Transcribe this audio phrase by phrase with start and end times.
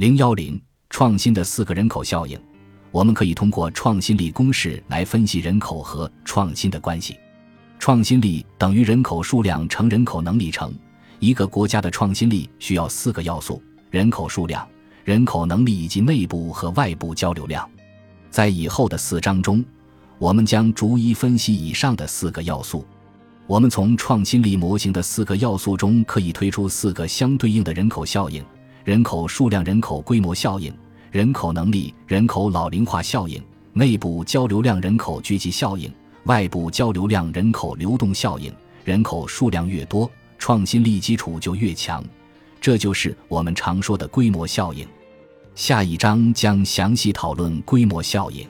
[0.00, 0.58] 零幺零
[0.88, 2.40] 创新的四个人口效应，
[2.90, 7.18] 我们可以通过创新力公式来分析人口和创新的关系。
[7.78, 10.72] 创新力等于人口数量乘人口能力乘。
[11.18, 14.66] 一个国家的创新力需要四个要素：人口数量、
[15.04, 17.70] 人口能力以及内部和外部交流量。
[18.30, 19.62] 在以后的四章中，
[20.16, 22.86] 我们将逐一分析以上的四个要素。
[23.46, 28.42] 我们从创新力模型的四个要素中可以推出四个相对应的人口效应：
[28.84, 30.72] 人口数量、人口规模效应、
[31.10, 33.42] 人口能力、人口老龄化效应、
[33.72, 35.92] 内部交流量人口聚集效应。
[36.24, 38.52] 外部交流量人口流动效应，
[38.84, 42.04] 人口数量越多，创新力基础就越强，
[42.60, 44.86] 这就是我们常说的规模效应。
[45.54, 48.46] 下一章将详细讨论规模效应。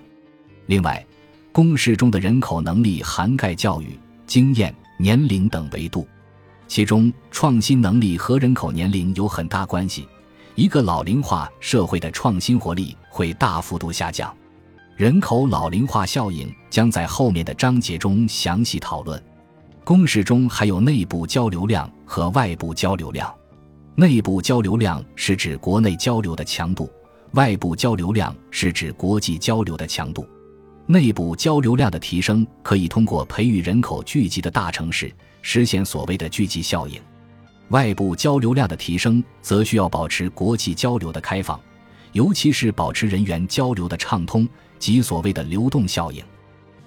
[0.67, 1.05] 另外，
[1.53, 6.07] 公式中的人口能力涵盖教育、经验、年龄等维度，
[6.67, 10.09] 其中创新能力和人口年龄有很大关系。
[10.55, 14.35] 一个老龄化社会的创新活力会大幅度下降。
[14.97, 19.23] 人口老龄化效应将在后面的章节中详细讨论。
[19.85, 23.33] 公式中还有内部交流量和外部交流量。
[23.95, 26.91] 内部交流量是指国内交流的强度，
[27.33, 30.29] 外部交流量是指国际交流的强度。
[30.87, 37.01] 内部交流量的提升可以通过培育人口聚集的大城市实现所谓的聚集效应，
[37.71, 41.59] 外部交流量的提升则需要保持国际交流的开放，
[42.13, 44.49] 尤其是保持人员交流的畅通。
[44.81, 46.25] 及所谓的流动效应，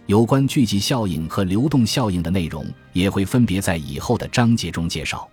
[0.08, 5.30] 有关聚集效应和流动效应的内容也会分别在以后的章节中介绍。